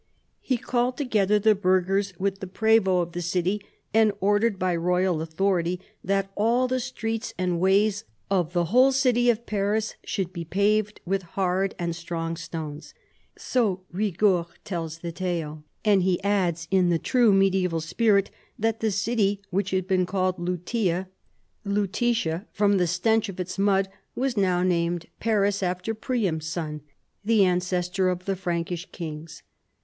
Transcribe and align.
He 0.39 0.57
called 0.57 0.97
together 0.97 1.37
the 1.37 1.53
burghers 1.53 2.11
with 2.17 2.39
the 2.39 2.47
prevot 2.47 3.03
of 3.03 3.11
the 3.11 3.21
city, 3.21 3.61
and 3.93 4.11
ordered 4.19 4.57
by 4.57 4.75
royal 4.75 5.21
authority 5.21 5.79
that 6.03 6.31
all 6.33 6.67
the 6.67 6.79
streets 6.79 7.35
and 7.37 7.59
ways 7.59 8.03
of 8.27 8.51
the 8.53 8.65
whole 8.73 8.91
city 8.91 9.29
of 9.29 9.45
Paris 9.45 9.93
should 10.03 10.33
be 10.33 10.43
paved 10.43 11.01
with 11.05 11.21
hard 11.37 11.75
and 11.77 11.95
strong 11.95 12.35
stones." 12.35 12.95
So 13.37 13.83
Rigord 13.93 14.47
tells 14.65 14.97
the 14.97 15.11
tale, 15.11 15.63
and 15.85 16.01
he 16.01 16.19
adds 16.23 16.67
in 16.71 16.89
the 16.89 16.97
true 16.97 17.31
medieval 17.31 17.79
spirit 17.79 18.31
that 18.57 18.79
the 18.79 18.89
city 18.89 19.43
which 19.51 19.69
had 19.69 19.87
been 19.87 20.07
called 20.07 20.39
Lutea 20.39 21.09
(Lutetia) 21.63 22.47
from 22.51 22.77
the 22.79 22.87
stench 22.87 23.29
154 23.29 23.35
PHILIP 23.35 23.35
AUGUSTUS 23.35 23.35
chap. 23.35 23.35
of 23.35 23.39
its 23.39 23.59
mud, 23.59 23.89
was 24.19 24.35
now 24.35 24.63
named 24.63 25.05
Paris 25.19 25.61
after 25.61 25.93
Priam's 25.93 26.47
son, 26.47 26.81
the 27.23 27.45
ancestor 27.45 28.09
of 28.09 28.25
the 28.25 28.35
Frankish 28.35 28.89
kings. 28.91 29.43